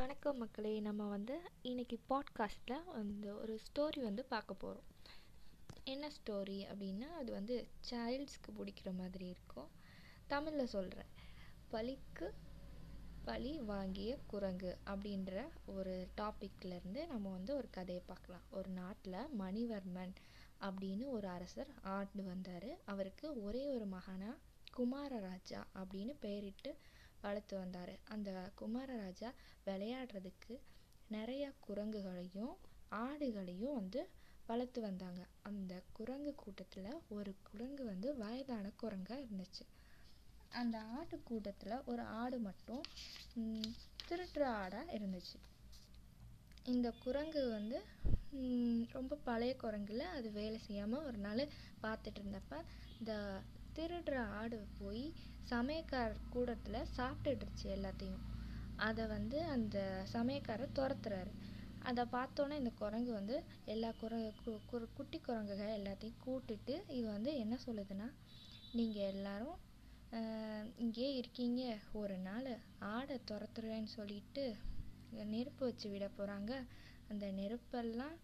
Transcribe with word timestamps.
வணக்கம் 0.00 0.38
மக்களே. 0.38 0.80
நம்ம 0.80 1.06
வந்து 1.06 1.40
இன்னைக்கு 1.62 2.00
பாட்காஸ்ட்டில் 2.08 2.84
வந்து 2.92 3.40
ஒரு 3.40 3.60
ஸ்டோரி 3.66 4.02
வந்து 4.02 4.24
பார்க்க 4.24 4.54
போகிறோம் 4.54 4.84
என்ன 5.84 6.08
ஸ்டோரி 6.08 6.58
அப்படின்னா 6.72 7.08
அது 7.10 7.32
வந்து 7.32 7.68
சைல்ட்ஸ்க்கு 7.90 8.50
பிடிக்கிற 8.58 8.96
மாதிரி 8.96 9.26
இருக்கும். 9.26 9.68
தமிழில் 10.26 10.66
சொல்கிறேன் 10.66 11.06
பழிக்கு 11.68 12.34
பழி 13.24 13.58
வாங்கிய 13.58 14.18
குரங்கு 14.26 14.78
அப்படின்ற 14.86 15.48
ஒரு 15.66 16.08
டாப்பிக்லேருந்து 16.16 17.06
நம்ம 17.06 17.30
வந்து 17.30 17.56
ஒரு 17.56 17.68
கதையை 17.70 18.02
பார்க்கலாம். 18.06 18.46
ஒரு 18.50 18.68
நாட்டில் 18.70 19.28
மணிவர்மன் 19.38 20.14
அப்படின்னு 20.60 21.08
ஒரு 21.08 21.28
அரசர் 21.28 21.68
ஆண்டு 21.82 22.24
வந்தார். 22.24 22.78
அவருக்கு 22.84 23.42
ஒரே 23.42 23.68
ஒரு 23.68 23.86
மகனாக 23.86 24.38
குமாரராஜா 24.76 25.64
அப்படின்னு 25.74 26.14
பெயரிட்டு 26.20 26.76
வளர்த்து 27.22 27.54
வந்தார். 27.58 27.94
அந்த 28.14 28.30
குமாரராஜா 28.60 29.30
விளையாடுறதுக்கு 29.66 30.54
நிறைய 31.08 31.44
குரங்குகளையும் 31.66 32.54
ஆடுகளையும் 33.04 33.76
வந்து 33.80 34.00
வளர்த்து 34.46 34.80
வந்தாங்க. 34.80 35.20
அந்த 35.42 35.72
குரங்கு 35.92 36.32
கூட்டத்தில் 36.34 36.90
ஒரு 37.08 37.32
குரங்கு 37.42 37.84
வந்து 37.84 38.08
வயதான 38.16 38.72
குரங்காக 38.82 39.24
இருந்துச்சு. 39.26 39.64
அந்த 40.52 40.76
ஆட்டு 40.98 41.16
கூட்டத்தில் 41.22 41.84
ஒரு 41.84 42.02
ஆடு 42.20 42.38
மட்டும் 42.38 42.82
திருட்டுற 44.08 44.44
ஆடாக 44.62 44.94
இருந்துச்சு. 44.98 45.38
இந்த 46.64 46.88
குரங்கு 47.04 47.42
வந்து 47.48 47.78
ரொம்ப 48.92 49.18
பழைய 49.24 49.52
குரங்குல 49.62 50.04
அது 50.16 50.28
வேலை 50.32 50.58
செய்யாமல் 50.58 51.06
ஒரு 51.08 51.18
நாள் 51.18 51.42
பார்த்துட்டு 51.82 52.20
இருந்தப்ப 52.22 52.54
இந்த 53.00 53.12
திருடுற 53.76 54.14
ஆடு 54.40 54.66
போய் 54.78 55.04
சமயக்கார 55.50 56.16
கூடத்தில் 56.30 56.86
சாப்பிட்டுடுச்சு 56.96 57.66
எல்லாத்தையும். 57.66 58.22
அதை 58.76 59.06
வந்து 59.06 59.44
அந்த 59.44 60.04
சமயக்காரர் 60.12 60.74
துரத்துறாரு. 60.74 61.32
அதை 61.78 62.04
பார்த்தோன்னே 62.12 62.56
இந்த 62.58 62.70
குரங்கு 62.70 63.12
வந்து 63.12 63.36
எல்லா 63.64 63.90
குர 63.98 64.32
கு- 64.46 64.86
குட்டி 64.94 65.18
குரங்குகள் 65.18 65.80
எல்லாத்தையும் 65.80 66.18
கூட்டிட்டு 66.26 66.90
இது 66.90 67.06
வந்து 67.06 67.36
என்ன 67.36 67.58
சொல்லுதுன்னா 67.66 68.08
நீங்கள் 68.72 69.02
எல்லாரும் 69.02 69.58
இங்கேயே 70.76 71.14
இருக்கீங்க. 71.14 71.62
ஒரு 71.92 72.16
நாள் 72.18 72.50
ஆடை 72.78 73.20
துரத்துறேன்னு 73.30 73.90
சொல்லிட்டு 73.98 74.44
நெருப்பு 75.10 75.66
வச்சு 75.66 75.90
விட 75.90 76.10
போகிறாங்க 76.18 76.52
அந்த 77.08 77.26
நெருப்பெல்லாம் 77.26 78.16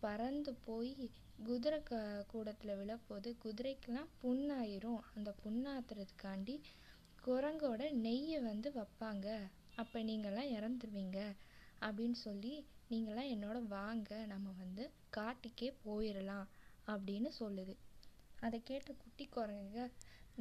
பறந்து 0.00 0.54
போய் 0.64 1.10
குதிரை 1.38 1.82
க 1.82 2.24
கூடத்தில் 2.28 2.76
விழப்போது 2.76 3.36
குதிரைக்கெல்லாம் 3.44 4.10
புண்ணாயிரும். 4.22 5.00
அந்த 5.14 5.34
புண்ணாத்துறதுக்காண்டி 5.42 6.60
குரங்கோட 7.26 7.90
நெய்யை 7.90 8.42
வந்து 8.42 8.72
வைப்பாங்க. 8.72 9.26
அப்போ 9.76 10.00
நீங்கள்லாம் 10.00 10.52
இறந்துருவீங்க. 10.56 11.18
அப்படின்னு 11.80 12.12
சொல்லி 12.12 12.66
நீங்களாம் 12.90 13.30
என்னோட 13.34 13.66
வாங்க 13.66 14.26
நம்ம 14.26 14.50
வந்து 14.56 14.90
காட்டுக்கே 15.16 15.74
போயிடலாம் 15.86 16.46
அப்படின்னு 16.86 17.30
சொல்லுது. 17.38 17.74
அதை 18.40 18.62
கேட்ட 18.62 18.92
குட்டி 18.92 19.28
குரங்குங்க 19.36 19.90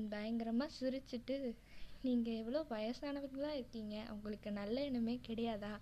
பயங்கரமாக 0.09 0.75
சிரிச்சிட்டு 0.79 1.55
நீங்கள் 2.01 2.33
எவ்வளோ 2.33 2.65
வயசானவங்களா 2.69 3.51
இருக்கீங்க. 3.51 4.05
உங்களுக்கு 4.09 4.51
நல்ல 4.51 4.83
எண்ணமே 4.83 5.19
கிடையாதா? 5.27 5.73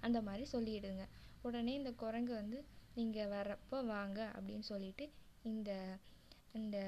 அந்த 0.00 0.22
மாதிரி 0.22 0.44
சொல்லிடுங்க. 0.52 1.04
உடனே 1.42 1.74
இந்த 1.74 1.92
குரங்கு 1.92 2.32
வந்து 2.34 2.58
நீங்கள் 2.98 3.32
வர்றப்போ 3.32 3.78
வாங்க 3.86 4.20
அப்படின்னு 4.36 4.66
சொல்லிட்டு 4.72 5.04
இந்த 5.42 5.70
இந்த 6.52 6.78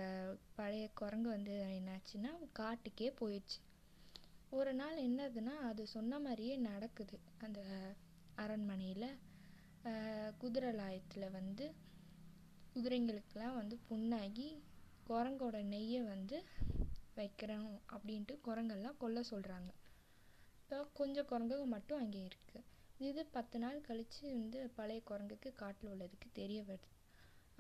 பழைய 0.55 0.85
குரங்கு 1.01 1.29
வந்து 1.29 1.55
என்னாச்சுன்னா 1.71 2.31
காட்டுக்கே 2.59 3.09
போயிடுச்சு. 3.21 3.59
ஒரு 4.51 4.73
நாள் 4.75 4.97
என்னதுன்னா 4.99 5.55
அது 5.69 5.83
சொன்ன 5.87 6.19
மாதிரியே 6.19 6.55
நடக்குது. 6.69 7.17
அந்த 7.39 7.61
அரண்மனையில் 8.35 9.09
குதிரை 10.39 10.71
லாயத்தில் 10.73 11.27
வந்து 11.31 11.67
குதிரைங்களுக்கெல்லாம் 12.75 13.59
வந்து 13.61 13.77
புண்ணாகி 13.89 14.49
குரங்கோட 15.07 15.59
நெய்யை 15.73 16.03
வந்து 16.05 16.37
வைக்கிறோம் 17.17 17.71
அப்படின்ட்டு 17.95 18.35
குரங்கெல்லாம் 18.49 18.99
கொல்ல 18.99 19.21
சொல்கிறாங்க 19.31 19.71
இப்போ 20.61 20.79
கொஞ்சம் 20.93 21.29
குரங்குங்க 21.31 21.67
மட்டும் 21.67 22.01
அங்கே 22.03 22.21
இருக்குது 22.25 22.67
இது 23.09 23.21
பத்து 23.37 23.57
நாள் 23.63 23.85
கழித்து 23.87 24.23
வந்து 24.37 24.59
பழைய 24.79 25.01
குரங்குக்கு 25.11 25.51
காட்டில் 25.61 25.91
உள்ளதுக்கு 25.93 26.29
தெரிய 26.41 26.61
வருது. 26.69 26.89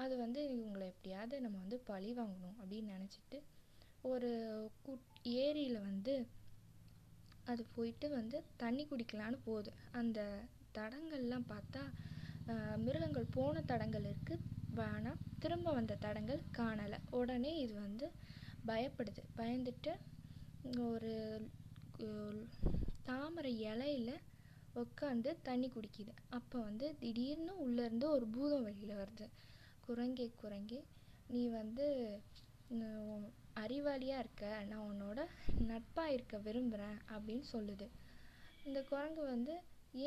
அது 0.02 0.14
வந்து 0.22 0.40
இவங்களை 0.56 0.86
எப்படியாவது 0.92 1.40
நம்ம 1.44 1.58
வந்து 1.64 1.78
பழி 1.90 2.10
வாங்கணும் 2.18 2.58
அப்படின்னு 2.60 2.94
நினச்சிட்டு 2.96 3.38
ஒரு 4.10 4.30
குட் 4.86 5.08
ஏரியில் 5.42 5.80
வந்து 5.88 6.14
அது 7.50 7.62
போயிட்டு 7.76 8.06
வந்து 8.18 8.38
தண்ணி 8.62 8.84
குடிக்கலான்னு 8.90 9.38
போகுது. 9.48 9.70
அந்த 10.00 10.20
தடங்கள்லாம் 10.78 11.50
பார்த்தா 11.52 11.82
மிருகங்கள் 12.84 13.32
போன 13.36 13.62
தடங்கள் 13.70 14.06
இருக்குது 14.12 14.46
ஆனால் 14.94 15.20
திரும்ப 15.42 15.68
வந்த 15.78 15.98
தடங்கள் 16.04 16.40
காணலை. 16.58 16.98
உடனே 17.18 17.52
இது 17.64 17.74
வந்து 17.86 18.06
பயப்படுது. 18.70 19.22
பயந்துட்டு 19.38 19.92
ஒரு 20.88 21.12
தாமரை 23.08 23.52
இலையில 23.70 24.10
உட்காந்து 24.75 25.31
தண்ணி 25.42 25.69
குடிக்குது. 25.75 26.12
அப்போ 26.31 26.56
வந்து 26.58 26.86
திடீர்னு 27.00 27.53
உள்ளேருந்து 27.64 28.06
ஒரு 28.16 28.26
பூதம் 28.36 28.66
வெளியில் 28.69 29.00
வருது. 29.03 29.26
குரங்கே 29.86 30.26
குரங்கே 30.42 30.81
நீ 31.28 31.42
வந்து 31.48 31.86
அறிவாளியாக 33.62 34.22
இருக்க. 34.22 34.44
நான் 34.70 34.86
உன்னோட 34.91 35.20
நட்பாக 35.70 36.14
இருக்க 36.16 36.36
விரும்புகிறேன் 36.38 36.98
அப்படின்னு 37.14 37.47
சொல்லுது. 37.53 37.86
இந்த 38.64 38.81
குரங்கு 38.91 39.22
வந்து 39.34 39.54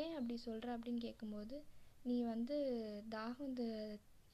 ஏன் 0.00 0.16
அப்படி 0.18 0.36
சொல்கிற 0.48 0.68
அப்படின்னு 0.76 1.04
கேட்கும்போது 1.06 1.56
நீ 2.02 2.16
வந்து 2.22 2.56
தாகம் 3.08 3.54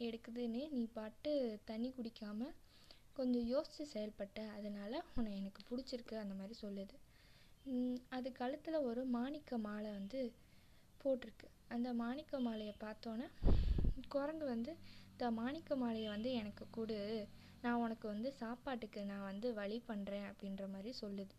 எடுக்குதுன்னு 0.01 0.63
நீ 0.77 0.83
பாட்டு 0.99 1.33
தண்ணி 1.65 1.89
குடிக்காமல் 1.97 2.55
கொஞ்சம் 3.13 3.47
யோசித்து 3.47 3.85
செயல்பட்ட. 3.95 4.41
அதனால 4.57 5.03
உன்னை 5.17 5.33
எனக்கு 5.41 5.63
பிடிச்சிருக்கு 5.71 6.15
அந்த 6.23 6.35
மாதிரி 6.35 6.55
சொல்லுது. 6.65 6.97
அது 8.17 8.29
கழுத்தில் 8.33 8.87
ஒரு 8.89 9.03
மாணிக்க 9.15 9.59
மாலை 9.59 9.91
வந்து 9.99 10.21
போட்டிருக்கு. 11.01 11.47
அந்த 11.75 11.89
மாணிக்க 12.01 12.41
மாலையை 12.47 12.75
பார்த்தோன்னே 12.81 13.27
குரங்கு 14.15 14.47
வந்து 14.47 14.73
இந்த 15.13 15.27
மாணிக்க 15.39 15.77
மாலையை 15.77 16.09
வந்து 16.15 16.31
எனக்கு 16.41 16.65
கொடு. 16.71 16.99
நான் 17.63 17.83
உனக்கு 17.85 18.07
வந்து 18.09 18.29
சாப்பாட்டுக்கு 18.41 19.01
நான் 19.11 19.29
வந்து 19.31 19.49
வழி 19.59 19.79
பண்ணுறேன் 19.89 20.27
அப்படின்ற 20.31 20.65
மாதிரி 20.75 20.93
சொல்லுது. 21.03 21.35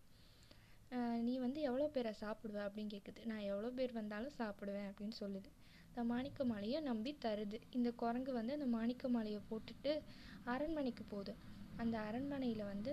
நீ 1.28 1.34
வந்து 1.46 1.59
எவ்வளோ 1.70 1.88
பேரை 1.96 2.12
சாப்பிடுவ? 2.24 2.59
அப்படின்னு 2.68 2.94
கேட்குது 2.96 3.22
நான் 3.32 3.46
எவ்வளோ 3.52 3.70
பேர் 3.78 3.98
வந்தாலும் 4.00 4.38
சாப்பிடுவேன் 4.40 4.90
அப்படின்னு 4.90 5.16
சொல்லுது. 5.22 5.50
இந்த 5.90 6.03
மாணிக்க 6.12 6.44
மாலையை 6.46 6.80
நம்பி 6.90 7.12
தருது. 7.26 7.58
இந்த 7.78 7.90
குரங்கு 8.02 8.34
வந்து 8.40 8.56
அந்த 8.58 8.68
மாணிக்க 8.76 9.09
மாலையை 9.09 9.42
போட்டுட்டு 9.50 9.94
அரண்மனைக்கு 10.46 11.06
போகுது. 11.06 11.34
அந்த 11.80 11.96
அரண்மனையில் 12.09 12.64
வந்து 12.66 12.92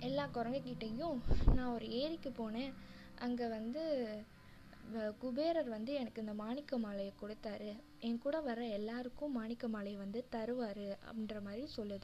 எல்லா 0.00 0.28
குரங்குக்கிட்டேயும் 0.34 1.18
நான் 1.54 1.72
ஒரு 1.72 1.90
ஏரிக்கு 1.90 2.30
போனேன். 2.30 2.72
அங்கே 3.14 3.46
வந்து 3.46 4.08
வ- 4.94 5.16
குபேரர் 5.18 5.68
வந்து 5.68 5.92
எனக்கு 5.92 6.20
இந்த 6.20 6.34
மாணிக்க 6.34 6.78
மாலையை 6.78 7.12
கொடுத்தாரு. 7.22 7.76
என் 8.00 8.18
கூட 8.18 8.40
வர 8.40 8.66
எல்லாருக்கும் 8.66 9.32
மாணிக்க 9.32 9.68
மாலையை 9.68 10.00
வந்து 10.00 10.26
தருவார் 10.32 10.96
அப்படின்ற 11.04 11.42
மாதிரி 11.42 11.68
சொல்லுது. 11.76 12.02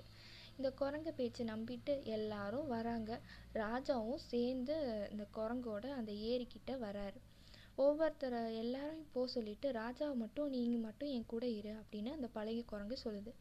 இந்த 0.57 0.71
குரங்கு 0.71 1.13
பேச்சு 1.13 1.45
நம்பிட்டு 1.45 2.03
எல்லாரும் 2.03 2.69
வராங்க. 2.69 3.21
ராஜாவும் 3.55 4.17
சேர்ந்து 4.17 5.09
இந்த 5.11 5.27
குரங்கோட 5.35 5.91
அந்த 5.91 6.13
ஏரிக்கிட்ட 6.13 6.71
வராரு. 6.71 7.21
ஒவ்வொருத்தரை 7.79 8.57
எல்லாரையும் 8.57 9.07
போக 9.13 9.27
சொல்லிட்டு 9.27 9.73
ராஜாவை 9.73 10.15
மட்டும் 10.15 10.49
நீங்கள் 10.49 10.81
மட்டும் 10.81 11.09
என் 11.09 11.27
கூட 11.27 11.47
இரு 11.47 11.73
அப்படின்னு 11.73 12.13
அந்த 12.13 12.27
பழைய 12.27 12.63
குரங்கு 12.67 12.99
சொல்லுது. 13.05 13.33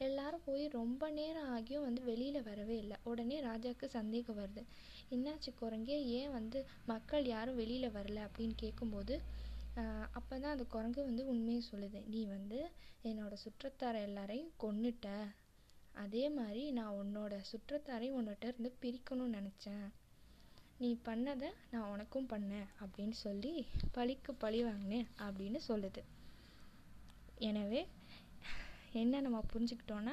எல்லாரும் 0.00 0.44
போய் 0.46 0.64
ரொம்ப 0.78 1.10
நேரம் 1.10 1.50
ஆகியும் 1.56 1.84
வந்து 1.86 2.02
வெளியில் 2.08 2.46
வரவே 2.48 2.76
இல்லை. 2.76 2.96
உடனே 3.10 3.36
ராஜாவுக்கு 3.40 3.86
சந்தேகம் 3.98 4.38
வருது. 4.40 4.62
என்னாச்சு 5.14 5.50
குரங்கே? 5.60 5.96
ஏன் 6.18 6.34
வந்து 6.38 6.58
மக்கள் 6.92 7.24
யாரும் 7.26 7.58
வெளியில் 7.62 7.94
வரல? 7.96 8.20
அப்படின்னு 8.28 8.56
கேட்கும்போது 8.64 9.16
அப்போ 10.18 10.34
தான் 10.38 10.54
அந்த 10.54 10.64
குரங்கு 10.72 11.00
வந்து 11.06 11.22
உண்மையை 11.32 11.62
சொல்லுது. 11.70 12.00
நீ 12.12 12.20
வந்து 12.26 12.58
என்னோடய 13.04 13.42
சுற்றத்தார 13.44 14.02
எல்லாரையும் 14.08 14.52
கொன்னுட்ட. 14.62 15.08
அதே 16.04 16.24
மாதிரி 16.36 16.62
நான் 16.78 16.96
உன்னோட 17.00 17.34
சுற்றத்தாரையும் 17.50 18.16
உன்னிட்ட 18.18 18.50
இருந்து 18.50 18.70
பிரிக்கணும்னு 18.82 19.36
நினச்சேன். 19.38 19.86
நீ 20.78 20.90
பண்ணதை 21.08 21.50
நான் 21.72 21.90
உனக்கும் 21.94 22.30
பண்ணேன் 22.32 22.68
அப்படின்னு 22.82 23.16
சொல்லி 23.24 23.52
பழிக்கு 23.96 24.34
பழி 24.34 24.60
வாங்கினேன் 24.68 25.08
அப்படின்னு 25.26 25.60
சொல்லுது. 25.68 26.02
எனவே 27.48 27.82
என்ன 29.02 29.20
நம்ம 29.24 29.38
புரிஞ்சுக்கிட்டோன்னா 29.52 30.12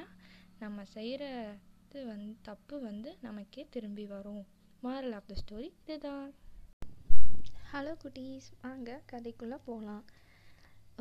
நம்ம 0.62 0.84
செய்கிறது 0.94 2.00
வந் 2.08 2.24
தப்பு 2.48 2.76
வந்து 2.86 3.10
நமக்கே 3.26 3.62
திரும்பி 3.74 4.04
வரும். 4.12 4.40
மாரல் 4.84 5.14
ஆஃப் 5.18 5.28
த 5.30 5.34
ஸ்டோரி 5.40 5.68
இதுதான். 5.82 6.30
ஹலோ 7.72 7.92
குட்டீஸ் 8.02 8.48
வாங்க 8.62 8.96
கதைக்குள்ளே 9.12 9.58
போகலாம் 9.68 10.02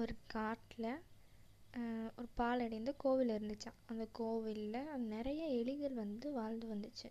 ஒரு 0.01 0.15
காட்டில் 0.33 0.91
ஒரு 2.17 2.27
பாலடைந்த 2.39 2.93
கோவில் 3.03 3.33
இருந்துச்சான் 3.37 3.79
அந்த 3.91 4.05
கோவிலில் 4.19 4.93
நிறைய 5.13 5.41
எலிகள் 5.61 5.95
வந்து 6.03 6.29
வாழ்ந்து 6.39 6.67
வந்துச்சு. 6.73 7.09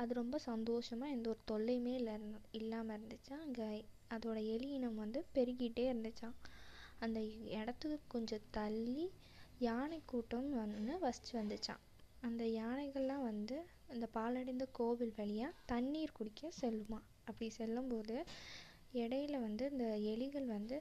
அது 0.00 0.20
ரொம்ப 0.20 0.36
சந்தோஷமாக 0.50 1.14
எந்த 1.16 1.26
ஒரு 1.34 1.42
தொல்லையுமே 1.52 1.94
இல்லை 2.00 2.14
இல்லாமல் 2.60 2.96
இருந்துச்சா. 2.98 3.36
அங்கே 3.46 3.70
அதோட 4.16 4.38
எலி 4.54 4.68
இனம் 4.78 5.00
வந்து 5.04 5.22
பெருகிட்டே 5.34 5.86
இருந்துச்சாம். 5.92 6.36
அந்த 7.04 7.20
இடத்துக்கு 7.58 7.98
கொஞ்சம் 8.14 8.46
தள்ளி 8.58 9.02
யானை 9.66 9.98
கூட்டம் 10.10 10.48
ஒன்று 10.60 10.94
ஃபஸ்ட்டு 11.00 11.36
வந்துச்சாம். 11.38 11.80
அந்த 12.26 12.42
யானைகள்லாம் 12.60 13.24
வந்து 13.30 13.56
அந்த 13.92 14.06
பாழடைந்த 14.16 14.64
கோவில் 14.78 15.12
வழியாக 15.18 15.58
தண்ணீர் 15.72 16.16
குடிக்க 16.18 16.50
செல்லுமா 16.60 16.98
அப்படி 17.28 17.48
செல்லும்போது 17.58 18.16
இடையில 19.00 19.38
வந்து 19.46 19.64
இந்த 19.72 19.86
எலிகள் 20.12 20.46
வந்து 20.56 20.76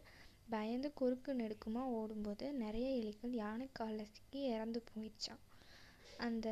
பயந்து 0.54 0.90
குறுக்கு 1.00 1.32
நெடுக்குமாக 1.42 1.96
ஓடும்போது 1.98 2.46
நிறைய 2.64 2.88
எலிகள் 3.02 3.34
யானை 3.42 3.68
காலில் 3.80 4.12
சிக்கி 4.16 4.40
இறந்து 4.54 4.80
போயிடுச்சாம். 4.90 5.42
அந்த 6.28 6.48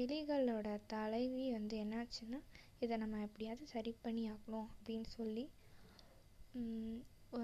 எலிகளோட 0.00 0.68
தலைவி 0.94 1.46
வந்து 1.56 1.76
என்னாச்சுன்னா 1.84 2.40
இதை 2.84 2.94
நம்ம 3.02 3.22
எப்படியாவது 3.26 3.64
சரி 3.74 3.92
பண்ணி 4.04 4.24
ஆகணும் 4.34 4.68
அப்படின்னு 4.74 5.08
சொல்லி 5.16 5.46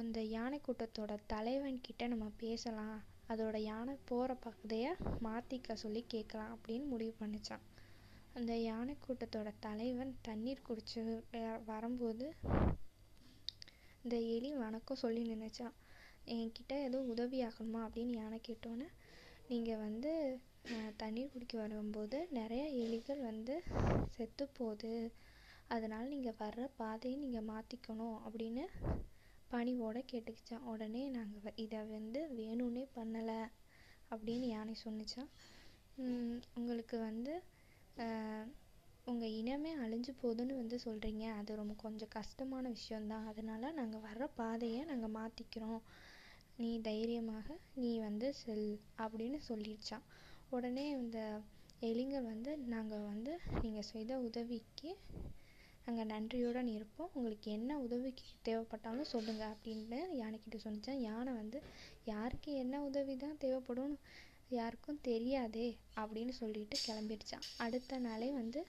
அந்த 0.02 0.20
யானை 0.36 0.58
கூட்டத்தோட 0.66 1.12
தலைவன்கிட்ட 1.32 2.04
நம்ம 2.12 2.26
பேசலாம். 2.44 3.00
அதோட 3.32 3.56
யானை 3.70 3.94
போகிற 4.10 4.32
பகுதியை 4.46 4.90
மாற்றிக்க 5.26 5.76
சொல்லி 5.82 6.02
கேட்கலாம் 6.14 6.52
அப்படின்னு 6.54 6.86
முடிவு 6.92 7.14
பண்ணிச்சான். 7.20 7.64
அந்த 8.38 8.52
யானை 8.68 8.94
கூட்டத்தோட 9.04 9.50
தலைவன் 9.66 10.12
தண்ணீர் 10.28 10.66
குடிச்சு 10.68 11.02
வரும்போது 11.70 12.26
இந்த 14.04 14.16
எலி 14.34 14.50
வணக்கம் 14.62 15.02
சொல்லி 15.02 15.22
நினைச்சான். 15.34 15.74
என்கிட்ட 16.34 16.74
எதுவும் 16.86 17.10
உதவி 17.12 17.38
ஆகணுமா? 17.48 17.80
அப்படின்னு 17.86 18.14
யானை 18.20 18.38
கேட்டோன்னே 18.48 18.88
நீங்கள் 19.50 19.82
வந்து 19.84 20.12
தண்ணீர் 21.02 21.32
குடிக்க 21.32 21.54
வரும்போது 21.62 22.18
நிறைய 22.38 22.64
எலிகள் 22.84 23.22
வந்து 23.30 23.54
செத்து 24.16 24.44
போகுது. 24.58 24.92
அதனால் 25.74 26.12
நீங்கள் 26.12 26.38
வர்ற 26.42 26.64
பாதையை 26.80 27.16
நீங்கள் 27.24 27.48
மாற்றிக்கணும் 27.52 28.16
அப்படின்னு 28.26 28.64
பணிவோடு 29.54 30.00
கேட்டுக்கிச்சான் 30.04 30.66
உடனே 30.66 31.02
நாங்கள் 31.10 31.58
இதை 31.58 31.80
வந்து 31.88 32.20
வேணும்னே 32.36 32.84
பண்ணலை 32.94 33.40
அப்படின்னு 34.10 34.46
யானை 34.48 34.74
சொன்னிச்சான் 34.84 35.30
உங்களுக்கு 36.56 36.96
வந்து 37.00 37.34
உங்கள் 39.06 39.34
இனமே 39.34 39.72
அழிஞ்சு 39.76 40.12
போகுதுன்னு 40.20 40.54
வந்து 40.54 40.76
சொல்கிறீங்க 40.84 41.24
அது 41.32 41.56
ரொம்ப 41.56 41.74
கொஞ்சம் 41.82 42.12
கஷ்டமான 42.14 42.64
விஷயந்தான் 42.68 43.26
அதனால் 43.26 43.74
நாங்கள் 43.74 44.04
வர்ற 44.06 44.26
பாதையை 44.36 44.80
நாங்கள் 44.84 45.14
மாற்றிக்கிறோம் 45.14 45.82
நீ 46.58 46.70
தைரியமாக 46.80 47.56
நீ 47.74 47.90
வந்து 47.98 48.28
செல் 48.34 48.70
அப்படின்னு 48.98 49.38
சொல்லிடுச்சான் 49.48 50.06
உடனே 50.50 50.84
இந்த 50.94 51.18
எலிங்கள் 51.82 52.28
வந்து 52.28 52.50
நாங்கள் 52.66 53.06
வந்து 53.06 53.32
நீங்கள் 53.62 53.88
செய்த 53.88 54.12
உதவிக்கு 54.20 54.90
நாங்கள் 55.86 56.04
நன்றியுடன் 56.04 56.66
இருப்போம் 56.66 57.10
உங்களுக்கு 57.14 57.50
என்ன 57.50 57.78
உதவிக்கு 57.78 58.24
தேவைப்பட்டாலும் 58.44 59.10
சொல்லுங்கள் 59.10 59.52
அப்படின்னு 59.54 59.98
யானைக்கிட்ட 60.20 60.58
சொன்னிச்சான் 60.64 61.02
யானை 61.02 61.32
வந்து 61.32 61.58
யாருக்கு 62.04 62.52
என்ன 62.54 62.82
உதவி 62.82 63.16
தான் 63.16 63.38
தேவைப்படும் 63.38 63.94
யாருக்கும் 64.48 65.00
தெரியாதே 65.02 65.68
அப்படின்னு 65.96 66.32
சொல்லிட்டு 66.32 66.78
கிளம்பிடுச்சான் 66.86 67.46
அடுத்த 67.56 67.98
நாளே 67.98 68.32
வந்து 68.32 68.60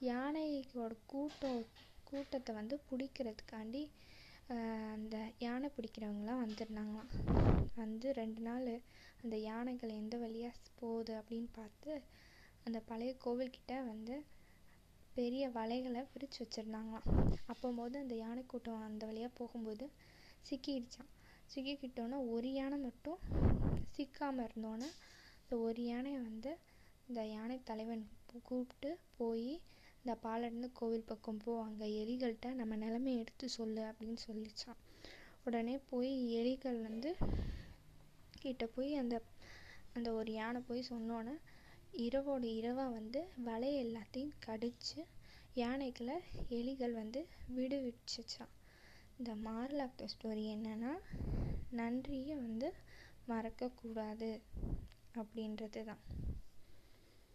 யானையோட 0.00 0.92
கூட்டம் 1.06 1.62
கூட்டத்தை 2.04 2.54
வந்து 2.54 2.80
பிடிக்கிறதுக்காண்டி 2.90 3.82
அந்த 4.94 5.16
யானை 5.38 5.70
பிடிக்கிறவங்களாம் 5.76 6.42
வந்துருந்தாங்களாம். 6.42 7.10
வந்து 7.74 8.12
ரெண்டு 8.12 8.40
நாள் 8.40 8.68
அந்த 9.22 9.36
யானைகள் 9.46 9.98
எந்த 10.00 10.16
வழியாக 10.16 10.72
போகுது 10.74 11.12
அப்படின்னு 11.14 11.48
பார்த்து 11.52 11.92
அந்த 12.64 12.80
பழைய 12.80 13.12
கோவில்கிட்ட 13.24 13.84
வந்து 13.84 14.14
பெரிய 15.16 15.44
வலைகளை 15.48 16.02
விரித்து 16.12 16.38
வச்சுருந்தாங்களாம். 16.42 17.06
அப்போம்போது 17.46 17.96
அந்த 17.98 18.14
யானை 18.14 18.42
கூட்டம் 18.46 18.86
அந்த 18.88 19.02
வழியாக 19.06 19.32
போகும்போது 19.38 19.86
சிக்கிடுச்சான் 20.48 21.10
சிக்கிக்கிட்டோன்னே 21.52 22.18
ஒரு 22.30 22.50
யானை 22.52 22.78
மட்டும் 22.78 23.20
சிக்காமல் 23.92 24.46
இருந்தோன்னே 24.46 24.88
இந்த 25.42 25.56
ஒரு 25.58 25.82
யானையை 25.84 26.20
வந்து 26.22 26.52
இந்த 27.08 27.20
யானை 27.26 27.56
தலைவன் 27.62 28.04
கூப்பிட்டு 28.42 28.90
போய் 29.16 29.50
இந்த 30.00 30.14
பாலடைந்த 30.22 30.68
கோவில் 30.72 31.06
பக்கம் 31.06 31.40
போ 31.44 31.52
அங்கே 31.62 31.86
எலிகள்கிட்ட 32.00 32.48
நம்ம 32.54 32.76
நிலமைய 32.76 33.22
எடுத்து 33.22 33.46
சொல்லு 33.48 33.82
அப்படின்னு 33.82 34.20
சொல்லிச்சான் 34.26 34.80
உடனே 35.44 35.76
போய் 35.90 36.10
எலிகள் 36.40 36.78
வந்து 36.80 37.10
கிட்ட 38.40 38.66
போய் 38.66 38.90
அந்த 38.94 39.16
அந்த 39.94 40.08
ஒரு 40.12 40.30
யானை 40.32 40.60
போய் 40.60 40.88
சொன்னோன்னே 40.90 41.34
இரவோட 42.04 42.44
இரவாக 42.52 42.94
வந்து 42.94 43.20
வலை 43.44 43.70
எல்லாத்தையும் 43.76 44.34
கடிச்சு 44.42 45.00
யானைகளை 45.56 46.16
எலிகள் 46.50 46.94
வந்து 46.94 47.20
விடுவிச்சிச்சான் 47.56 48.52
இந்த 49.18 49.32
மாரல் 49.44 49.82
ஆஃப் 49.84 49.96
த 49.98 50.08
ஸ்டோரி 50.12 50.44
என்னென்னா 50.52 50.92
நன்றியை 51.72 52.36
வந்து 52.40 52.70
மறக்கக்கூடாது 53.28 54.30
அப்படின்றது 55.14 55.82
தான் 55.84 56.02